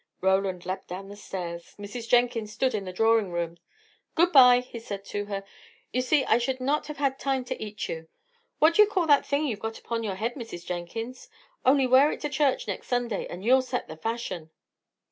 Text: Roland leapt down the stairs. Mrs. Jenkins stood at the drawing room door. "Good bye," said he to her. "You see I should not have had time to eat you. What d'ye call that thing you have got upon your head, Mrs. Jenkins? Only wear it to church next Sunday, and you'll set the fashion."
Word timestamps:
Roland 0.19 0.65
leapt 0.65 0.87
down 0.87 1.09
the 1.09 1.15
stairs. 1.15 1.75
Mrs. 1.77 2.09
Jenkins 2.09 2.51
stood 2.51 2.73
at 2.73 2.85
the 2.85 2.91
drawing 2.91 3.31
room 3.31 3.53
door. 3.57 3.63
"Good 4.15 4.31
bye," 4.31 4.61
said 4.61 5.01
he 5.01 5.09
to 5.11 5.25
her. 5.25 5.43
"You 5.93 6.01
see 6.01 6.25
I 6.25 6.39
should 6.39 6.59
not 6.59 6.87
have 6.87 6.97
had 6.97 7.19
time 7.19 7.45
to 7.45 7.63
eat 7.63 7.87
you. 7.87 8.07
What 8.57 8.73
d'ye 8.73 8.87
call 8.87 9.05
that 9.05 9.27
thing 9.27 9.43
you 9.43 9.57
have 9.57 9.59
got 9.59 9.77
upon 9.77 10.01
your 10.01 10.15
head, 10.15 10.33
Mrs. 10.33 10.65
Jenkins? 10.65 11.29
Only 11.63 11.85
wear 11.85 12.11
it 12.11 12.19
to 12.21 12.29
church 12.29 12.67
next 12.67 12.87
Sunday, 12.87 13.27
and 13.27 13.45
you'll 13.45 13.61
set 13.61 13.87
the 13.87 13.95
fashion." 13.95 14.49